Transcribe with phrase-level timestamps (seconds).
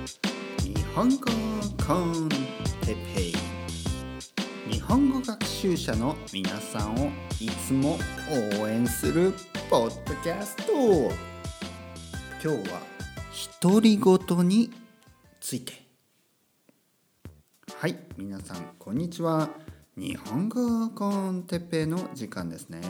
[0.00, 1.26] 日本語
[1.86, 2.28] コン
[2.80, 3.34] テペイ。
[4.72, 7.98] 日本語学習者の皆さんをいつも
[8.60, 9.34] 応援する
[9.68, 10.62] ポッドキャスト。
[12.42, 12.80] 今日は
[13.60, 14.72] 独り言に
[15.38, 15.74] ついて。
[17.76, 19.50] はい皆さんこんにちは。
[19.98, 22.80] 日本語コンテペイの時間ですね。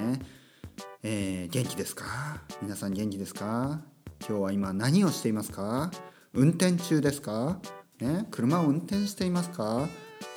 [1.02, 2.40] えー、元気ですか？
[2.62, 3.80] 皆さん元気ですか？
[4.20, 5.90] 今日は今何をしていますか？
[6.32, 7.60] 運転中ですか、
[8.00, 9.88] ね、車を運転していますか？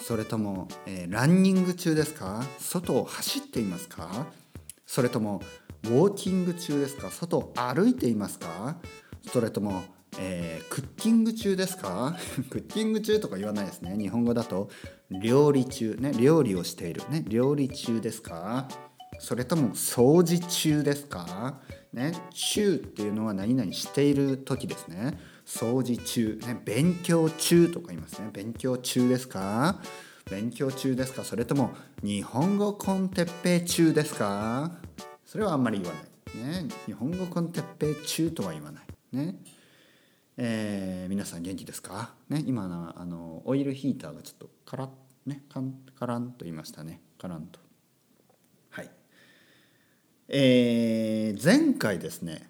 [0.02, 2.44] それとも、えー、ランニング中ですか？
[2.60, 4.28] 外を走っていますか？
[4.88, 5.42] それとも
[5.84, 7.12] ウォーキング中ですか？
[7.12, 8.78] 外を歩いていますか？
[9.32, 9.84] それとも、
[10.18, 12.18] えー、クッキング中ですか？
[12.50, 13.96] クッキング中とか言わないですね。
[13.96, 14.70] 日本語だと
[15.12, 16.12] 料理中ね？
[16.18, 17.04] 料理をしている。
[17.12, 17.24] ね？
[17.28, 18.68] 料理中ですか？
[19.20, 21.62] それとも掃除中ですか？
[21.94, 22.14] ね？
[22.32, 25.20] 中っていうのは何々している時ですね。
[25.54, 28.32] 掃除中、ね、勉強中とか言いますね。
[28.34, 29.80] 勉強中ですか？
[30.32, 31.24] 勉強中ですか？
[31.24, 34.72] それとも日本語コンテッペイ中ですか？
[35.24, 36.64] それはあんまり言わない。
[36.64, 36.70] ね。
[36.88, 38.84] 日本語コンテッペイ中とは言わない。
[39.12, 39.36] ね。
[40.38, 42.16] えー、皆さん元気ですか？
[42.30, 42.44] ね。
[42.48, 44.90] 今のあのオイルヒーターがちょっとカラッ
[45.28, 47.00] ねカンカランと言いましたね。
[47.20, 47.60] カランと。
[48.72, 48.90] はい。
[50.30, 52.50] えー、前回ですね。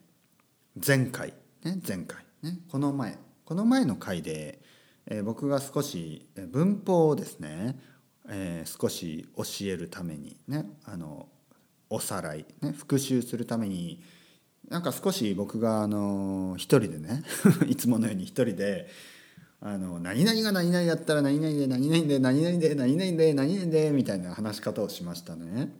[0.86, 1.33] 前回。
[1.66, 2.23] ね前回。
[2.44, 4.59] ねこの前この前の回で、
[5.08, 7.80] えー、僕が少し文法をですね、
[8.30, 11.27] えー、少し教えるためにねあの
[11.89, 14.02] おさらい、ね、復習するために
[14.69, 17.23] なんか少し僕があの一人でね
[17.67, 18.88] いつものように一人で
[19.59, 25.73] あの何々が何々やったら何々で何々で何々で何々で何々でみたいな話し方をしましたね。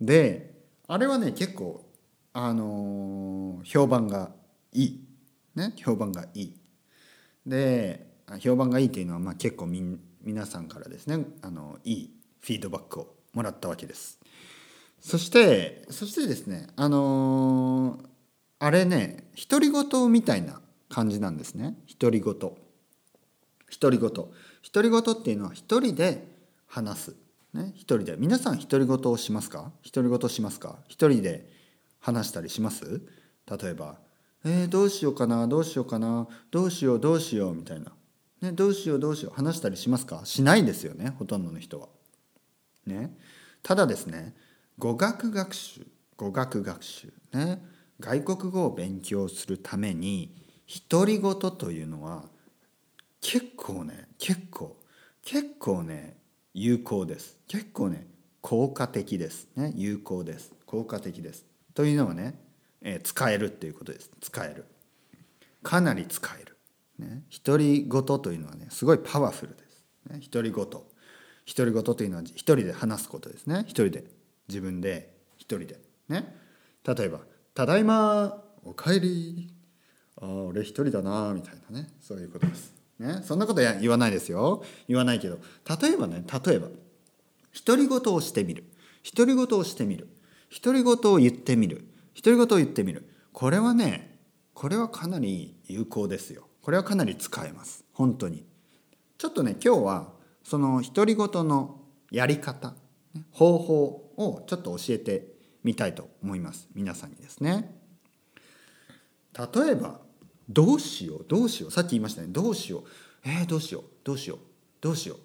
[0.00, 1.88] であれはね結構
[2.40, 4.30] あの、評判が
[4.72, 5.07] いい
[5.58, 6.56] ね評判がいい。
[7.46, 8.06] で
[8.40, 14.18] 評判がいいっていうのはまあ結構み皆さんからですねあのいいフィードバックをもらったわけです。
[15.00, 18.06] そしてそしてですねあのー、
[18.58, 21.76] あれね独り言みたいな感じなんですね。
[22.00, 22.54] 独り言独
[23.90, 24.28] り言独
[24.82, 26.26] り言っていうのは一人で
[26.66, 27.16] 話す。
[27.54, 28.16] ね、一人で。
[28.18, 29.72] 皆さん独り言をしますか？
[29.82, 30.76] 独り言しますか？
[30.88, 31.48] 一人で
[31.98, 33.00] 話したりします？
[33.50, 33.96] 例えば
[34.50, 37.92] 「えー、どうしようかなどうしようかなどうしようどうしよう」みたいな、
[38.40, 40.22] ね、どうしようどうしよう話したりしますか？
[40.24, 41.88] しないですよねほとんどの人は。
[42.86, 43.14] ね、
[43.62, 44.34] ただですね
[44.78, 47.62] 語学学習語学学習ね。
[48.00, 50.32] 外国語を勉強するために
[50.88, 52.24] 独り言というのは
[53.20, 54.76] 結構ね結構
[55.22, 56.16] 結構ね
[56.54, 57.36] 有効です。
[57.48, 58.06] 結構ね
[58.40, 59.48] 効果的です。
[59.56, 60.52] ね有効です。
[60.64, 61.44] 効果的です。
[61.74, 62.40] というのはね、
[62.82, 64.10] えー、使えるっていうことです。
[64.20, 64.64] 使える。
[65.62, 66.56] かなり使える。
[66.98, 67.22] ね。
[67.44, 69.84] 独り言というのはねすごいパワフルです。
[70.10, 70.20] ね。
[70.30, 70.84] 独り言独
[71.66, 73.64] り言というのは一人で話すことですね。
[73.66, 74.04] 一人で。
[74.48, 75.14] 自分で。
[75.36, 75.80] 一人で。
[76.08, 76.36] ね。
[76.84, 77.20] 例えば
[77.54, 79.52] 「ただいまおかえり。
[80.20, 81.88] ああ俺一人だな」みたいなね。
[82.00, 82.74] そういうことです。
[82.98, 84.64] ね、そんなことや言わないですよ。
[84.88, 85.38] 言わないけど。
[85.80, 86.68] 例えばね例えば
[87.64, 88.64] 独り言をしてみる。
[89.14, 90.08] 独り言をしてみる。
[90.62, 91.86] 独り言を言ってみる。
[92.22, 93.08] 独り言を言ってみる。
[93.32, 94.18] これはね
[94.52, 96.48] これはかなり有効ですよ。
[96.62, 97.84] これはかなり使えます。
[97.92, 98.44] 本当に。
[99.16, 100.12] ちょっとね今日は
[100.42, 101.80] その独り言の
[102.10, 102.74] やり方
[103.30, 103.84] 方法
[104.16, 105.28] をちょっと教えて
[105.62, 106.68] みたいと思います。
[106.74, 107.72] 皆さんにですね。
[109.54, 110.00] 例えば
[110.48, 111.70] どうしようどうしよう。
[111.70, 112.28] さっき言いましたね。
[112.30, 112.82] どうしよう。
[113.24, 114.38] えー、どうしようどうしよう
[114.80, 115.18] どうしよう。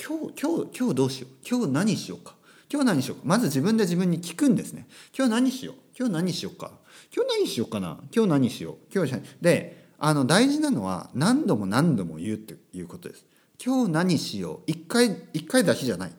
[0.00, 1.30] 今日今日今日どうしよう。
[1.48, 2.36] 今日何しようか。
[2.70, 3.22] 今日何しようか。
[3.24, 4.86] まず自分で自分に聞くんですね。
[5.16, 5.74] 今日何しよう？
[5.98, 6.72] 今日何しようか？
[7.14, 7.98] 今日何しようかな？
[8.14, 8.76] 今日何しよう？
[8.94, 13.24] 今日であの大事なのは何度も何度も言うっていうことです。
[13.64, 14.70] 今日何しよう？
[14.70, 16.12] 一回一回だけじゃない。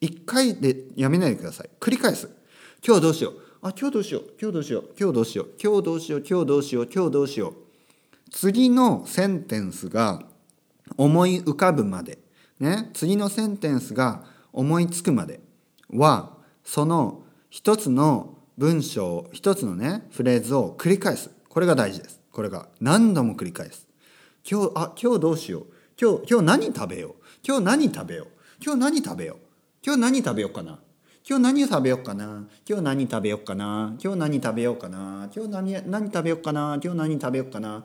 [0.00, 1.70] 一回でやめないでください。
[1.80, 2.28] 繰り返す。
[2.86, 3.34] 今日どうしよう？
[3.62, 4.24] あ今日どうしよう？
[4.38, 4.90] 今日どうしよう？
[5.00, 5.54] 今日どうしよう？
[5.62, 6.24] 今日どうしよう？
[6.28, 6.88] 今日どうしよう？
[6.94, 7.54] 今日どうしよう？
[8.30, 10.22] 次のセンテンスが
[10.98, 12.18] 思い浮かぶまで、
[12.60, 15.40] ね、次のセンテンスが思いつくまで。
[15.90, 21.30] はその一つの文章一つのねフレーズを繰り返す。
[21.48, 22.20] これが大事です。
[22.32, 23.86] これが何度も繰り返す。
[24.48, 25.66] 今日あ今日どうしよう。
[26.00, 27.14] 今日今日何食べよう。
[27.46, 28.28] 今日何食べよう。
[28.64, 29.36] 今日何食べよう。
[29.84, 30.78] 今日何食べようかな。
[31.28, 32.44] 今日何食べようかな。
[32.68, 33.94] 今日何食べようかな。
[34.02, 35.30] 今日何食べようかな。
[35.34, 36.78] 今日何何食べようかな。
[36.82, 37.84] 今日何食べようかな。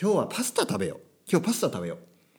[0.00, 1.00] 今日はパスタ食べよう。
[1.30, 1.98] 今日パスタ食べよ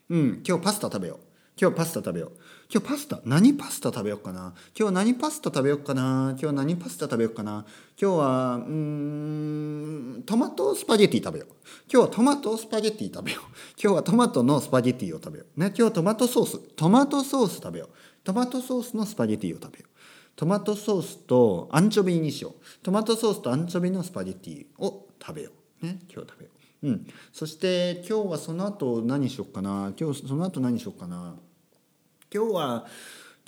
[0.09, 0.15] う。
[0.15, 1.34] うん今日パスタ食べよう。
[1.59, 2.31] 今日パスタ食べよう。
[2.69, 4.53] 今日パスタ何パスタ食べようかな？
[4.77, 6.35] 今日何パスタ食べようかな？
[6.37, 7.65] 今日何パスタ食べようかな？
[8.01, 11.49] 今日はうんトマトスパゲティ食べよう。
[11.89, 13.45] 今日はトマトスパゲティ食べよう。
[13.81, 15.59] 今日はトマトのスパゲティを食べよう。
[15.59, 17.89] ね今日はトマトソーストマトソース食べよう。
[18.25, 19.89] トマトソースのスパゲティを食べよう。
[20.35, 22.53] トマトソースとアンチョビにしよう。
[22.83, 25.51] トマトソースとアンチョビのスパゲティを食べよ
[25.81, 25.85] う。
[25.85, 26.64] ね今日食べよう。
[26.85, 27.07] うん。
[27.33, 29.91] そして今日はその後何しようかな。
[29.99, 31.35] 今日その後何しようかな。
[32.31, 32.85] 今日は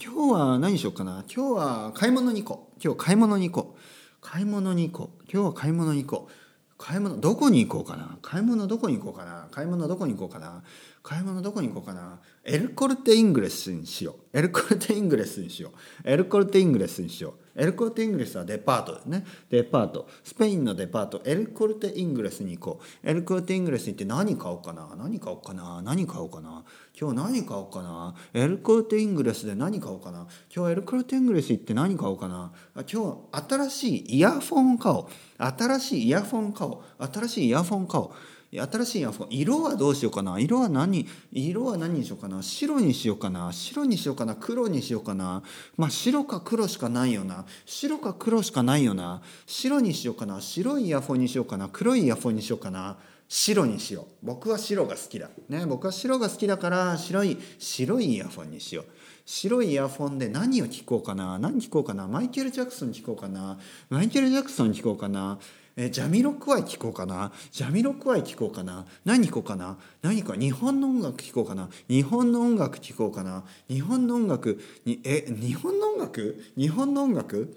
[0.04, 1.24] 今日は何しようかな。
[1.34, 2.80] 今日は買い物に行こう。
[2.84, 3.80] 今日買い物に行こう。
[4.22, 5.24] 買い物に行こう。
[5.31, 6.31] 今日は買い物に行こう。
[6.80, 8.18] 買い物どこに行こうかな。
[8.24, 9.48] 買い物どこに行こうかな。
[9.51, 10.63] 買い物どこに行こうかな。
[11.04, 12.19] 買い物どこに行こうかな。
[12.44, 14.38] エルコルテイングレスにしよう。
[14.38, 16.10] エルコルテイングレスにしよう。
[16.10, 17.46] エルコルテイングレスにしよう。
[17.57, 19.25] エルコルテイングレスはデパートですね。
[19.50, 20.07] デパート。
[20.24, 21.21] スペインのデパート。
[21.25, 23.09] エルコルテイングレスに行こう。
[23.09, 24.95] エルコルテイングレスに行って何買おうかな？
[24.95, 25.81] 何買おうかな？
[25.81, 26.63] 何買おうかな？
[27.00, 28.15] 今日何買おうかな？
[28.33, 30.27] エルコルテイングレスで何買おうかな？
[30.56, 32.51] 今日エルコルテイングレス行って何買おうかな？
[32.92, 35.07] 今日新しいイヤフォン買おう。
[35.38, 37.07] 新しいイヤフォン買おう。
[37.12, 38.12] 新しいイヤフォン買おう。
[38.51, 40.39] 新しいイヤフォン色はどうしようかな？
[40.39, 41.05] 色は何？
[41.31, 42.41] 色は何にしようかな？
[42.41, 43.51] 白にしようかな？
[43.51, 44.35] 白にしようかな？
[44.35, 45.44] 黒にしようかな？
[45.75, 47.45] まあ白か黒しかないよな。
[47.65, 49.21] 白か黒しかないよな。
[49.45, 50.39] 白にしようかな？
[50.39, 51.67] 白いイヤフォンにしようかな？
[51.67, 52.97] 黒いイヤフォンにしようかな？
[53.27, 54.05] 白にしよう。
[54.23, 55.29] 僕は白が好きだ。
[55.50, 58.85] ね僕は白が好きだから白い白いイヤフォンにしよう。
[59.25, 61.38] 白いイヤフォンで何を聞こうかな？
[61.38, 62.07] 何聞こうかな？
[62.07, 63.59] マイケル・ジャクソン聞こうかな？
[63.89, 65.38] マイケル・ジャクソン聞こうかな？
[65.79, 67.31] えジャミロクワイ聴こうかな？
[67.51, 68.88] ジャミロクワイ聴こうかな？
[69.06, 69.77] 何聴こうかな？
[70.01, 71.69] 何か日本の音楽聴こうかな？
[71.88, 73.44] 日本の音楽聴こうかな？
[73.69, 76.44] 日本の音楽にえ日本の音楽？
[76.57, 77.56] 日本の音楽？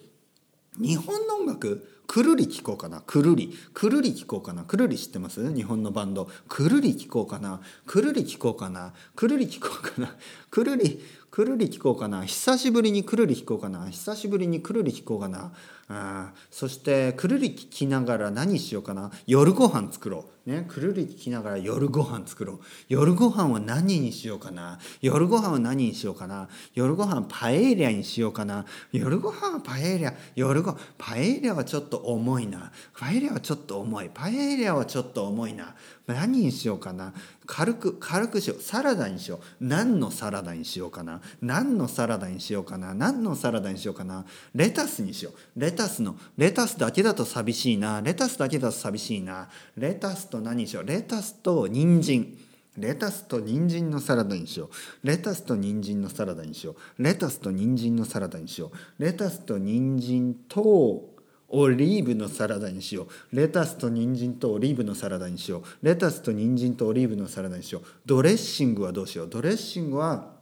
[0.78, 1.99] 日本の音楽？
[2.10, 3.02] くるり聞こうかな。
[3.02, 3.56] くるり。
[3.72, 4.64] くるり聞こうかな。
[4.64, 5.54] くるり知ってます？
[5.54, 6.28] 日本のバンド。
[6.48, 7.60] くるり聞こうかな。
[7.86, 8.92] くるり聞こうかな。
[9.14, 10.16] くるり聞こうかな。
[10.50, 11.00] くるり。
[11.30, 12.24] くるり聞こうかな。
[12.24, 13.88] 久しぶりにくるり聞こうかな。
[13.88, 15.52] 久しぶりにくるり聞こうかな。
[15.92, 19.12] あそしてくるり聞きながら何しようかな。
[19.28, 22.60] 夜ご飯作ろう、ね、くるり聞きながら夜ご飯作ろう。
[22.88, 24.80] 夜ご飯は何にしようかな。
[25.00, 26.48] 夜ご飯は何にしようかな。
[26.74, 28.66] 夜ご飯パエリアにしようかな。
[28.90, 30.14] 夜ご飯はパエリア。
[30.34, 32.72] 夜ごパエリアはちょっと重いな。
[32.96, 34.10] パエリアはちょっと重い。
[34.12, 35.74] パエリアはちょっと重いな。
[36.06, 37.12] 何にしようかな。
[37.46, 38.62] 軽く軽くしよう。
[38.62, 39.40] サラダにしよう。
[39.60, 41.20] 何のサラダにしようかな。
[41.40, 42.94] 何のサラダにしようかな。
[42.94, 44.24] 何のサラダにしようかな。
[44.54, 45.60] レタスにしよう。
[45.60, 48.00] レタスのレタスだけだと寂しいな。
[48.00, 49.48] レタスだけだと寂しいな。
[49.76, 50.84] レタスと何にしよう。
[50.84, 52.36] レタスと人参。
[52.78, 54.70] レタスと人参のサラダにしよ
[55.02, 55.06] う。
[55.06, 57.02] レタスと人参のサラダにしよう。
[57.02, 59.02] レタスと人参のサラダにしよう。
[59.02, 61.09] レタスと人参と
[61.50, 63.36] オリーブのサラダにしよう。
[63.36, 65.62] レタスと人参とオリーブのサラダにしよう。
[65.82, 67.82] レタスと人参とオリーブのサラダにしよう。
[68.06, 69.28] ドレッシングはどうしよう。
[69.28, 70.38] ドレッシングは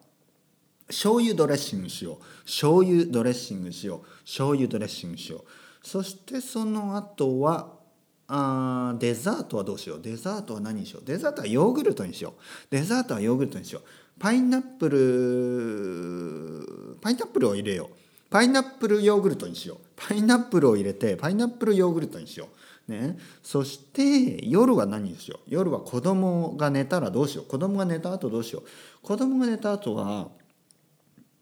[0.87, 2.45] 醤油ドレッシングしよう。
[2.45, 4.09] 醤油ドレッシングしよう。
[4.25, 5.87] 醤油ドレッシングしよう。
[5.87, 7.79] そしてその後は
[8.27, 10.03] あデザートはどうしよう。
[10.03, 11.07] デザートは何にしよう。
[11.07, 12.41] デザートはヨーグルトにしよう。
[12.71, 13.83] デザートはヨーグルトにしよう。
[14.19, 18.08] パイナップルパイナップルを入れよう。
[18.31, 19.79] パイナップルヨーグルトにしよう。
[19.97, 22.49] パイナップルを入れてパイナップルヨーグルトにしよ
[22.89, 25.49] う、ね、そして夜は何にしよう。
[25.49, 27.47] 夜は子供が寝たらどうしよう。
[27.47, 29.07] 子供が寝た後どうしよう。
[29.07, 30.29] 子供が寝た後は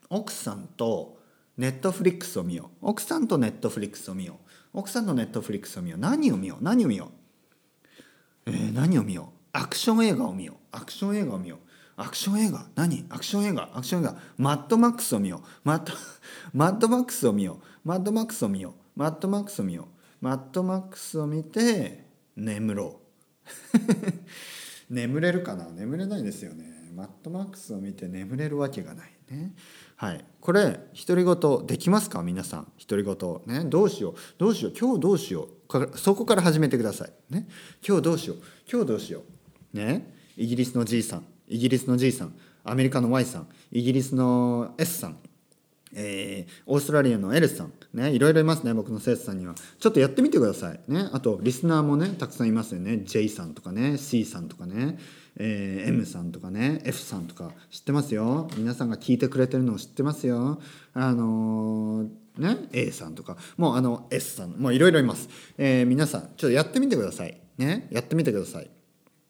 [0.09, 1.19] 奥さんと
[1.57, 2.89] ネットフリックスを見よう。
[2.89, 4.39] 奥さんとネットフリックスを見よ
[4.75, 4.79] う。
[4.79, 6.01] 奥さんとネットフリックスを見よう。
[6.01, 6.65] 何を見よう？
[6.65, 7.11] 何を見よ
[8.47, 9.59] う、えー、何を見よう？
[9.59, 10.57] アクション映画を見よう。
[10.71, 11.59] アクション映画を見よう。
[11.97, 12.67] アクション映画？
[12.75, 13.07] 何？
[13.09, 13.71] アクション映画？
[13.73, 14.17] アクション映画。
[14.37, 15.41] マッドマックスを見よう。
[15.65, 15.93] マッド
[16.53, 17.89] マッドマックスを見よう。
[17.89, 18.99] マッドマックスを見よう。
[18.99, 20.25] マッドマックスを見よう。
[20.25, 23.01] マッドマックスを見て眠ろ
[24.91, 24.91] う。
[24.93, 25.71] 眠れるかな？
[25.71, 26.91] 眠れないですよね。
[26.95, 29.55] マッドマックスを見て眠れるわけがないね。
[29.97, 30.25] はい。
[30.41, 32.23] これ独り言できますか？
[32.23, 32.73] 皆さん。
[32.87, 33.65] 独り言ね？
[33.65, 34.15] どうしよう。
[34.39, 34.75] どうしよう。
[34.79, 35.99] 今日どうしよう。
[35.99, 37.13] そこから始めてください。
[37.31, 37.49] ね？
[37.87, 38.39] 今日どうしよう。
[38.71, 39.23] 今日どうしよ
[39.75, 39.77] う。
[39.77, 40.15] ね？
[40.37, 41.27] イギリスのじいさん。
[41.49, 42.35] イギリスの G さん
[42.65, 45.19] アメリカの Y さんイギリスの S さん
[45.99, 49.55] えー、オーストラリアの L さんねいろいろいますね僕の生徒さんには。
[49.79, 50.81] ちょっとやってみてください。
[50.89, 52.99] ねあとリスナーもねたくさんいますよね。
[52.99, 54.99] J さんとかね C さんとかね、
[55.39, 58.49] えー、M さんとかね F さんとか知ってますよ。
[58.59, 60.61] 皆さんが聞いてくれてるのを知ってますよ。
[60.93, 63.39] あのーね、A さんとか。
[63.57, 67.41] もうあの S さんもういろいろいます、えー、皆さんちょっとやってみてください。
[67.57, 68.69] ねやってみてください。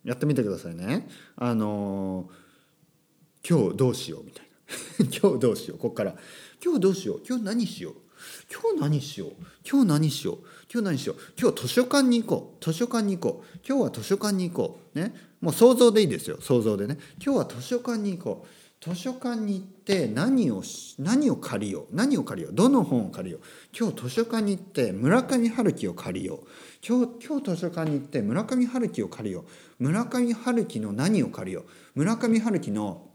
[0.07, 1.09] やってみてくださいね。
[1.37, 2.31] あの
[3.49, 4.47] 今日どうしようみたい
[5.01, 5.07] な。
[5.21, 5.79] 今日どうしよう。
[5.79, 6.15] ここから。
[6.65, 7.23] 今日どうしよう。
[7.29, 7.95] 今日何しよう。
[8.51, 9.33] 今日何しよう。
[9.69, 10.39] 今日何しよう。
[10.73, 11.17] 今日何しよう。
[11.37, 12.65] 今日図書館に行こう。
[12.65, 13.59] 図書館に行こう。
[13.67, 14.99] 今日は図書館に行こう。
[14.99, 15.13] ね。
[15.41, 16.39] もう想像でいいですよ。
[16.41, 16.99] 想像でね。
[17.21, 18.49] 今日は図書館に行こう。
[18.81, 20.63] 図書館に行って何を
[21.01, 21.97] 何を借りよう。
[21.97, 22.55] 何を借りよう。
[22.55, 23.43] どの本を借りよう。
[23.77, 26.47] 今日図書館に行って村上春樹を借りよう。
[26.89, 29.83] 今日今日図書館に行って村上春樹を借りよう。
[29.83, 31.65] 村上春樹の何を借りよう。
[31.97, 33.11] 村上春樹の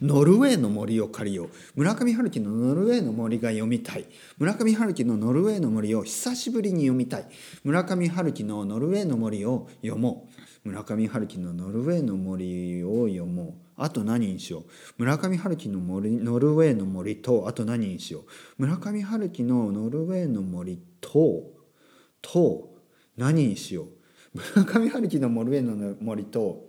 [0.00, 1.50] ノルウェーの森を借りよう。
[1.74, 4.06] 村上春樹のノルウェーの森が読みたい。
[4.38, 7.26] 村上春樹のノルウェーの森を久しぶりに読みたい。
[7.64, 10.28] 村上春樹のノルウェーの森を読も
[10.64, 10.68] う。
[10.68, 13.54] 村上春樹のノルウェーの森を読もう。
[13.76, 14.64] あと何にしよう。
[14.98, 18.24] 村上春樹の森ノルウェーの森とあと何にしよう。
[18.58, 21.57] 村上春樹のノルウェーの森と
[22.20, 22.74] と
[23.16, 23.86] 何にしよう。
[24.56, 26.68] 村上春樹のノルウェーの森と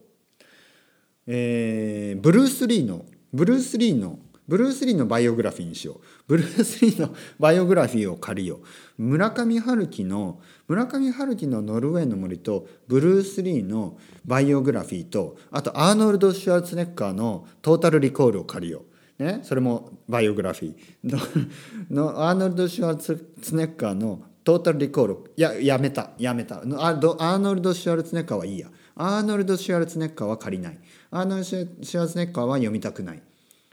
[1.32, 6.02] えー、ブルース・リーのブルース・リーのブルース・リーのバイオグラフィーにしよう。
[6.26, 8.62] ブルース・リーのバイオグラフィーを借りよ
[8.98, 9.04] う。
[9.04, 18.86] 村上春樹の村上春樹のノルウェーの森とブルース・リーのバイオグラフィーとあとアーノルド・シュワルツネッカーのトータル・リコールを借りよ
[19.20, 21.94] う、ね、それもバイオグラフィー。
[21.94, 23.14] のアーノルド・シュワルツ
[23.54, 26.10] ネッカーのトータル・リコールややめた。
[26.18, 26.58] やめた。
[26.58, 28.68] アーノルド・シュワルツネッカーはいいや。
[28.96, 30.80] アーノルド・シュワルツネッカーは借りない。
[31.12, 33.22] アーノルド・シュワルツネッカーは読みたくない。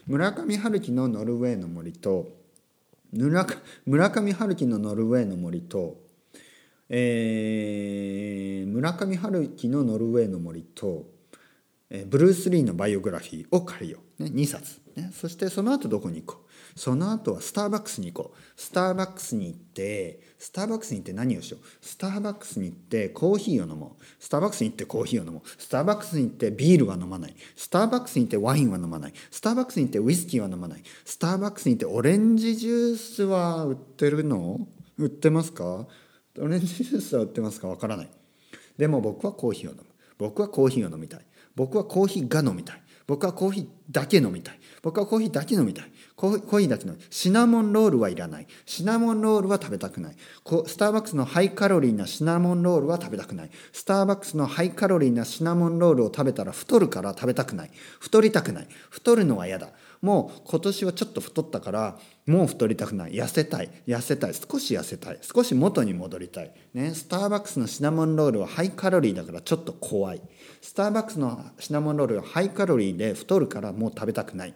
[0.07, 2.29] 村上春樹のノルウェーの森と
[3.87, 5.97] 村上春樹のノルウェーの森と、
[6.91, 11.07] えー、村上春樹のノルウェーの森と、
[11.89, 16.46] えー、ブルース・リーのバイオグラフィーを借りよう、ね、2冊、ね、そしてその後どこに行こう。
[16.77, 18.39] その後はスターバックスに行こう。
[18.55, 21.65] スターバックスに行ってスターバックスに行って何をしよう。
[21.81, 24.05] スターバックスに行ってコーヒーを飲もう。
[24.21, 25.49] スターバックスに行ってコーヒーを飲もう。
[25.59, 27.35] スターバックスに行ってビールは飲まない。
[27.57, 29.13] スターバックスに行ってワインは飲まない。
[29.31, 30.83] スターバックスに行ってウイスキーは飲まない。
[31.05, 34.69] スターバックスに行ってオレンジジュースは売ってるの？
[34.99, 35.87] 売ってますか？
[36.39, 37.69] オレンジジュースは売ってますか？
[37.69, 38.11] わからない。
[38.77, 39.85] でも僕はコーヒーを飲む。
[40.19, 41.21] 僕はコーヒーを飲みたい。
[41.55, 42.83] 僕はコーヒーが飲みたい。
[43.07, 44.59] 僕はコーヒーだけ飲みたい。
[44.83, 45.93] 僕はコーヒーだけ飲みたい。
[46.17, 48.47] コーヒーだけ飲みたいシナモンロールはいらない。
[48.65, 50.17] シナモンロールは食べたくない。
[50.67, 53.51] スターバックスのハイカロリーなシナモンロールは食べたくない。
[53.73, 57.71] スターバックスのハイカロリーなシナモンロールを食べたら太るから食べたくない。
[58.01, 58.69] 太りたくない。
[58.91, 59.71] 太るのは嫌だ。
[60.03, 63.13] もう今年はちょっと太ったからもう太りたくない。
[63.13, 63.71] 痩せたい。
[63.87, 64.35] 痩せたい。
[64.35, 65.19] 少し痩せたい。
[65.23, 70.23] 少し元に戻りたい、ね、スターバックスのシナモンロールはハイカロリーだからちょっと怖い。
[70.61, 74.55] スターバックスのシナモンロールはハイカロリーで太るからもう食べたくない。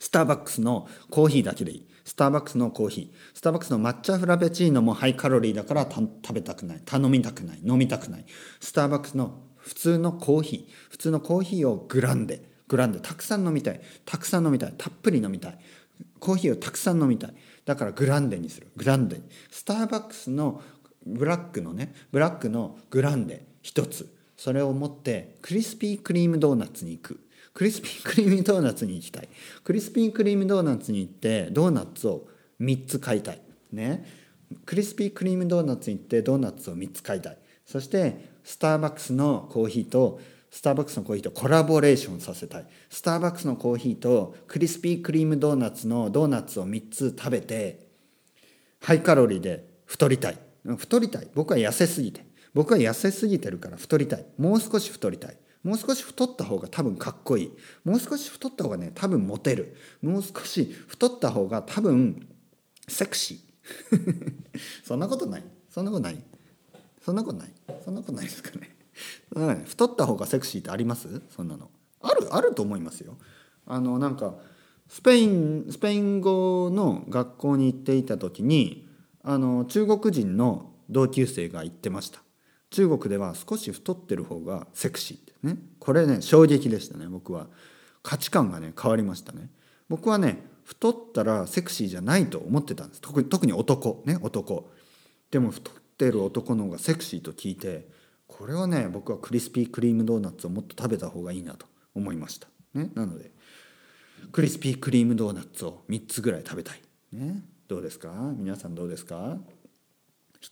[0.00, 1.88] スターバックスのコーヒーだけでいい。
[2.04, 3.36] スターバックスのコーヒー。
[3.36, 6.82] スターバックスの抹茶フラペチーノもハイカロリーだから食べたくない。
[6.84, 7.60] 頼みたくない。
[7.64, 8.24] 飲みたくない。
[8.60, 10.90] スターバックスの普通のコーヒー。
[10.90, 12.48] 普通のコーヒーをグランデ。
[12.68, 13.00] グランデ。
[13.00, 13.80] たくさん飲みたい。
[14.04, 14.74] たくさん飲みたい。
[14.76, 15.58] たっぷり飲みたい。
[16.18, 17.34] コーヒーをたくさん飲みたい。
[17.64, 18.68] だからグランデにする。
[18.76, 19.20] グランデ。
[19.50, 20.62] スターバックスの
[21.06, 21.94] ブラックのね。
[22.10, 23.46] ブラックのグランデ。
[23.62, 24.13] 一つ。
[24.44, 27.20] それを持ってクリスピークリームドーナツに行く。
[27.54, 29.28] クリスピークリームドーナツに行きたい。
[29.64, 32.28] クリスピークリームドーナツに行ってドーナツを
[32.60, 33.40] 3つ買いたい。
[33.72, 34.04] ね。
[34.66, 37.38] クリスピークリームドーナツに行ってドーナツを3つ買いたい。
[37.64, 40.20] そしてスターバックスのコーヒーと
[40.50, 42.66] スターバックスのコーヒーとコラボレーションさせたい。
[42.90, 47.86] スターバックスのコーヒーとクリスピークリームドーナツのドーナツを3つ食べて
[48.82, 50.38] ハイカロリーで太りたい。
[50.76, 51.28] 太りたい。
[51.34, 52.33] 僕は痩せすぎて。
[52.54, 54.26] 僕は痩せすぎてるから太りたい。
[54.38, 55.36] もう少し太りたい。
[55.62, 57.52] もう少し太った方が多分かっこいい。
[57.84, 59.76] もう少し太った方がね多分モテる。
[60.02, 62.26] もう少し太った方が多分
[62.86, 63.44] セクシー。
[64.84, 65.44] そんなことない。
[65.70, 66.22] そんなことない。
[67.04, 67.52] そんなことない。
[67.84, 68.70] そんなことないですかね。
[69.66, 71.22] 太った方がセクシーってあります？
[71.34, 71.70] そんなの。
[72.00, 73.16] あるあると思いますよ。
[73.66, 74.36] あのなんか
[74.86, 78.86] スペインスペイン語の学校に行っていた時に
[79.22, 82.22] あの中国人の同級生が言ってました。
[82.74, 85.58] 中国では少し太ってる方がセクシーってね。
[85.78, 87.46] これね衝撃でしたね僕は。
[88.02, 89.48] 価値観がね変わりましたね。
[89.88, 93.00] 僕はね太ったらセクシーじゃないと思ってたんです。
[93.00, 94.02] 特に特に男。
[94.06, 94.68] ね男。
[95.30, 97.86] でも太ってる男の方がセクシーと聞いて
[98.26, 103.30] これはね僕はクリスピークリームドーナツをもっと食べた方がいいなと思いました、ね、なので
[104.32, 106.80] クリスピークリームドーナツを3つぐらい食べたい、
[107.12, 108.10] ね、どうですか？
[108.36, 109.38] 皆さんどうですか？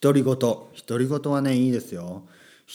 [0.01, 0.37] 独り言。
[0.37, 0.65] 独
[0.99, 2.23] り言はねいいですよ。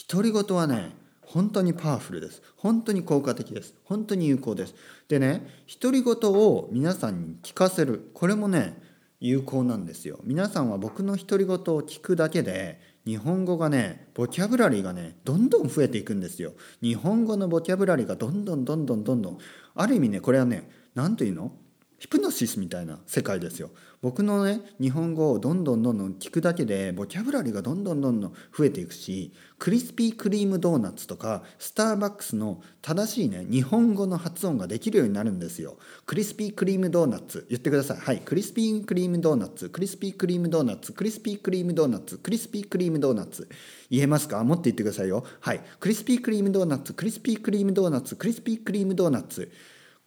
[0.08, 2.42] 独り言はね本当にパワフルです。
[2.56, 3.74] 本当に効果的です。
[3.84, 4.74] 本当に有効です。
[5.08, 5.46] でね
[5.80, 8.10] 独り言を皆さんに聞かせる。
[8.14, 8.80] これもね
[9.20, 10.20] 有効なんですよ。
[10.24, 16.52] 皆さんは僕の独り言を聞くだけで日本語がねボキャブラリーがねどんどん増えていくんですよ。
[16.80, 19.38] 日本語のボキャブラリーがどんどんどんどんどんどん。
[19.74, 21.52] ある意味ねこれはね何というの？
[21.98, 23.70] ヒプノシスみたいな世界ですよ。
[24.00, 35.76] 僕のね日本語をどんどんどんどん聞くだけでボキャブラリーがどんどんどんどん増えていくしクリスピークリームドーナツとかスターバックスの正しいね日本語の発音ができるようになるんですよ。
[36.06, 37.96] クリスピークリームドーナツ言ってください。
[37.98, 43.48] はいクリスピークリームドーナツクリスピークリームドーナツクリスピークリームドーナツクリスピークリームドーナツ。
[43.90, 44.44] 言えますか？
[44.44, 45.24] もっと言ってくださいよ。
[45.40, 49.50] はいクリスピークリームドーナツクリスピークリームドーナツクリスピークリームドーナツ。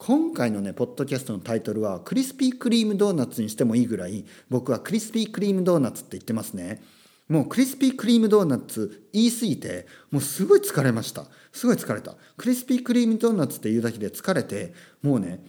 [0.03, 6.81] 今回のねポッドキャストのタイトルはクリスピークリームドーナツにしてもいいぐらい僕はクリスピークリームドーナツって言ってますね。
[7.29, 11.25] もうクリスピークリームドーナツ言い過ぎてもうすごい疲れました。
[11.51, 12.15] すごい疲れた。
[12.35, 15.43] クリスピークリームドーナツって言うだけで疲れてもうね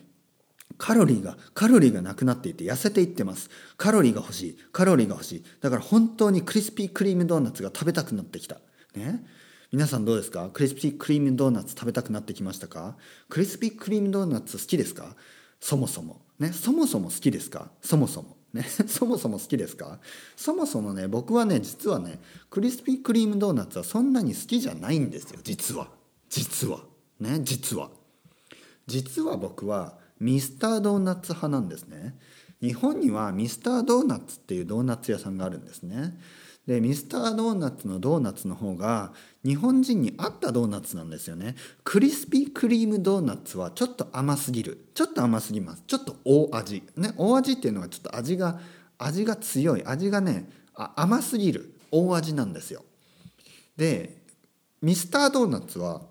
[0.77, 3.49] カロリーがカロリーがなくなっていて痩せていってます。
[3.79, 4.59] カロリーが欲しい。
[4.71, 5.45] カロリーが欲しい。
[5.63, 8.61] だから本当にクリスピークリームドーナツが食べたくなってきた。
[8.95, 9.25] ね。
[9.73, 10.51] 皆さんどうですか？
[10.53, 12.95] クリスピークリームドーナツ食べたくなってきましたか？
[13.31, 15.17] クリスピークリームドーナツ好きですか？
[15.61, 16.21] そもそも。
[16.39, 16.53] ね？
[16.53, 17.71] そもそも好きですか？
[17.81, 18.37] そもそも。
[18.53, 18.65] ね？
[18.87, 19.99] そもそも好きですか？
[20.37, 25.41] そもそもね僕はね実はねクリスピークリームドーナツはそんなに好きじゃないんですよ。
[25.43, 25.89] 実は。
[26.29, 26.81] 実は。
[27.19, 27.41] ね？
[27.43, 27.89] 実は。
[28.87, 32.19] 実は僕はミスタードーナツ派なんですね。
[32.61, 36.21] 日本にはミスタードーナツっていうドーナツ屋さんがあるんですね。
[36.67, 39.13] でミスタードーナツのドーナツの方が
[39.45, 41.57] 日本人に合ったドーナツなんですよね。
[41.83, 44.87] クリスピークリームドーナツはちょっと甘すぎる。
[44.95, 45.83] ちょっと甘すぎます。
[45.87, 46.85] ちょっと大味。
[46.97, 48.61] ね大味っていうのはちょっと味が
[48.99, 49.85] 味が強い。
[49.85, 51.75] 味がね甘すぎる。
[51.91, 52.85] 大味なんですよ。
[53.77, 54.23] で
[54.81, 56.03] ミスタードーナツは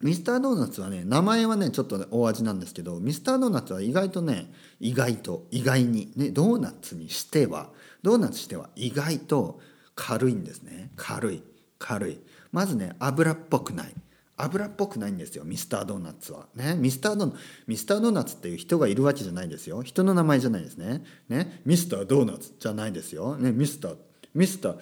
[0.00, 6.12] ミスタードーナツはね名前はねちょっとね大味なんですけどミスタードーナツは意外とね意外と意外に。
[6.14, 7.70] ねドーナツにしては
[8.02, 9.60] ドーナツしては意外と
[9.98, 10.92] 軽いんですね。
[10.94, 11.42] 軽い。
[11.80, 12.20] 軽い。
[12.52, 13.94] まずね油っぽくない。
[14.36, 16.46] 油っぽくないんですよミスタードーナツは。
[16.54, 17.34] ねミスタード
[17.66, 19.82] ミスタードーナツっていう人がいるわけじゃないですよ。
[19.82, 21.02] 人の名前じゃないですね。
[21.28, 23.36] ねミスタードーナツじゃないですよ。
[23.36, 23.96] ねミスター
[24.34, 24.78] ミスター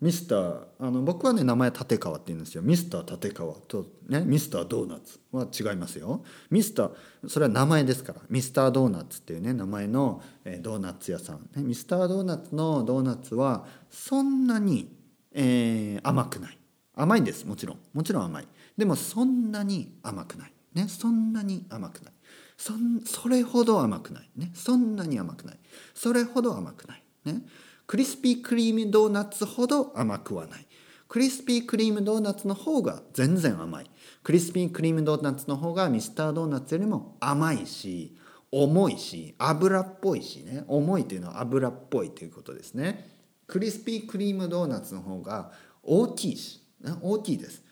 [0.00, 2.62] ミスターあの僕はね名前立川って言うんですよ。
[2.62, 6.22] ミスター立川とねミスタードーナツは違いますよ。
[6.50, 8.20] ミスターそれは名前ですから。
[8.28, 14.94] ミスタードーナツっていうね名前の、えドーナツ屋さん、ね、ミスタードーナツのドーナツはそんなに、
[15.32, 16.58] えー、甘くない。
[16.94, 17.78] 甘いんですもちろん。
[17.92, 18.48] もちろん甘い。
[18.76, 20.52] でもそんなに甘くない。
[20.74, 22.12] ねそんなに甘くない。
[22.58, 22.72] そ
[23.04, 24.30] それほど甘くない。
[24.36, 25.58] ねそんなに甘くない。
[25.94, 27.02] それほど甘くない。
[27.24, 27.42] ね。
[27.86, 30.66] クリスピークリームドーナツほど甘くはない。
[31.08, 33.90] クリスピークリームドーナツの方が全然甘い。
[34.24, 38.16] クリスピークリームドーナツの方がミスタードーナツよりも甘いし
[38.50, 40.64] 重いし油っぽいしね。
[40.66, 43.08] 重いというのは油っぽいということですね。
[43.46, 45.52] クリスピークリームドーナツの方が
[45.84, 46.60] 大きいし
[47.00, 47.62] 大きいです。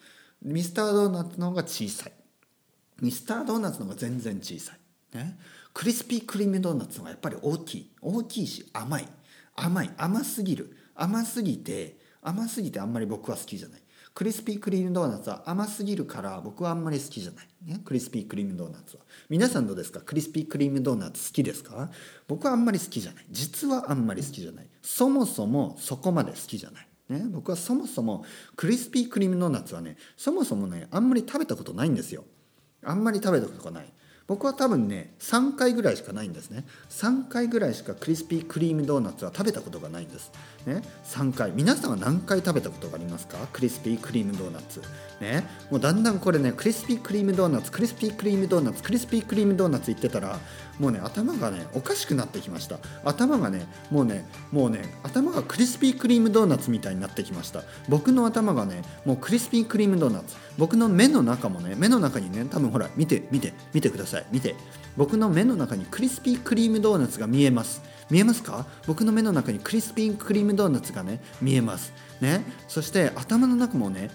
[0.42, 2.12] ミスタードーナツの方が小さい。
[3.00, 4.78] ミスタードーナツの方が全然小さい、
[5.72, 7.90] クリスピークリームドーナツの方がやっぱり大きい。
[8.00, 9.08] 大きいし甘い。
[9.56, 10.76] 甘い甘すぎる。
[10.94, 13.80] 甘すぎて甘すぎてあんまり僕は好きじゃない。
[14.14, 19.02] クリスピークリームドーナツは甘すぎるから僕はあんまり好きじゃない、ね、クリスピークリームドーナツは。
[19.28, 20.00] 皆さんどうですか？
[20.00, 21.90] クリスピークリームドーナツ好きですか？
[22.28, 23.26] 僕はあんまり好きじゃない。
[23.30, 24.68] 実はあんまり好きじゃない。
[24.82, 26.88] そもそもそこまで好きじゃない。
[27.08, 28.24] ね、僕はそもそも
[28.56, 32.24] クリスピークリームドーナツはねそもそもねあんまり食べたことないんですよ。
[32.84, 33.92] あんまり食べたことがない。
[34.26, 36.64] 僕は多分ね3回ぐらいしかないんですね。
[36.88, 40.32] 3回ぐらいしかクリスピークリームドーナツは食べたことがないんです。
[40.66, 40.82] ね。
[41.04, 41.52] 3回。
[41.52, 43.36] 皆さんは何回食べたことがありますか？
[43.52, 44.80] クリスピークリームドーナツ。
[45.20, 45.46] ね。
[45.70, 50.38] もうだんだんこれねクリスピークリームドーナツクリスピークリームドーナツクリスピークリームドーナツ言ってたら
[50.78, 52.78] もうね頭がねおかしくなってきました。
[53.04, 57.62] 頭がねもうねもうね頭がクリスピークリームドーナツみたいになってきました。
[57.88, 60.36] 僕の頭がねもうクリスピークリームドーナツ。
[60.58, 64.26] 僕の目の中もね目の中にね多分ほら見て見て見てください。
[64.30, 64.54] 見て。
[64.96, 67.82] 僕の目の中にクリスピークリームドーナツが見えます。
[68.10, 68.66] 見えますか？
[68.86, 71.92] 僕の目の中にクリスピークリームドーナツがね見えます。
[72.20, 72.42] ね？
[72.68, 74.10] そして頭の中もね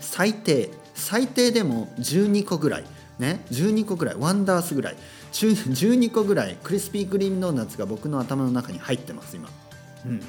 [0.00, 0.70] 最低。
[0.94, 2.84] 最低でも12個ぐらい。
[3.18, 4.14] ね？12個ぐらい。
[4.16, 4.96] ワンダースぐらい。
[5.32, 9.48] 12個ぐらいクリスピークリームドーナツが僕の頭の中に入ってます今。
[10.06, 10.20] うん。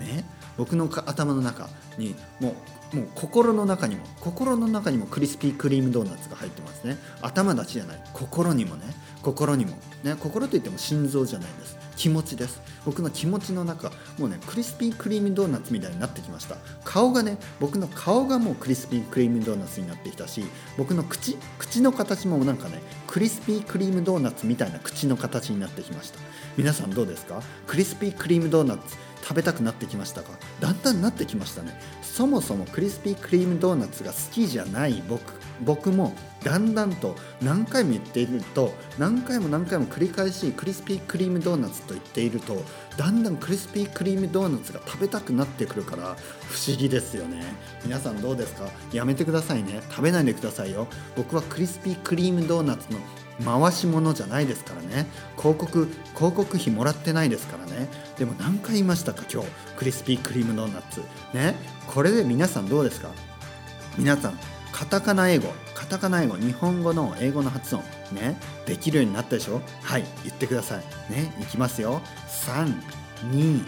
[0.00, 0.24] ね。
[0.56, 2.54] 僕の頭の中にも
[2.92, 6.98] うもう心の中にも心の中にもクリスピークリームドーナツが入ってますね。
[7.22, 8.02] 頭だちじゃない。
[8.12, 8.84] 心にもね。
[9.22, 9.72] 心にも。
[10.02, 10.14] ね。
[10.18, 11.78] 心といっても心臓じゃないです。
[12.02, 12.60] 気持ちです。
[12.84, 16.56] 僕の気持ちの中もうねクリスピークリームドーナツみたいになってきました。
[16.82, 20.42] 顔がね僕の顔がもうクリスピークリームドーナツになってきたし
[20.76, 26.18] 僕の口口の形もなんかねクリスピークリームドーナツみたいな口の形になってきました。
[26.56, 27.40] 皆さんどうですか？
[27.68, 30.30] クリスピークリームドーナツ食べたくなってきましたか？
[30.58, 31.80] だんだんなってきましたね。
[32.02, 35.22] そもそもクリスピークリームドーナツが好きじゃない僕。
[35.64, 42.62] 僕もだんだんと何回も言っていると何回も何回も繰り返しクリスピークリームドーナツと言っていると
[42.96, 46.16] だんだんクリスピークリームドーナツが食べたくなってくるから
[46.48, 47.44] 不思議ですよね。
[47.84, 48.68] 皆さんどうですか？
[48.92, 49.80] やめてくださいね。
[49.90, 50.88] 食べないでくださいよ。
[51.16, 52.98] 僕はクリスピークリームドーナツの
[53.44, 55.06] 回し物じゃないですからね。
[55.36, 57.88] 広告広告費もらってないですからね。
[58.18, 59.22] でも何回言いましたか？
[59.32, 61.02] 今日クリスピークリームドーナツ。
[61.32, 61.54] ね？
[61.86, 63.10] これで皆さんどうですか？
[63.96, 64.38] 皆さん
[64.82, 69.62] カタカナ英語カタカナ英語日本語の英語の発音ねできるようになったでしょ？
[69.80, 70.84] はい言ってください。
[71.08, 72.02] ねいきますよ。
[72.44, 73.62] 321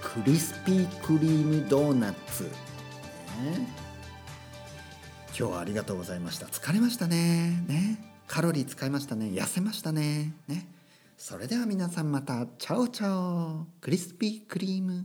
[0.00, 2.50] クリスピークリームドーナツ、ね、
[5.38, 6.46] 今日はありがとうございました。
[6.46, 7.62] 疲れましたね。
[7.66, 7.98] ね。
[8.26, 9.26] カロリー使いましたね。
[9.26, 10.32] 痩せましたね。
[10.48, 10.66] ね。
[11.18, 12.46] それでは皆さんまた。
[12.58, 13.66] チャオチャオ。
[13.82, 15.04] クリスピークリーム。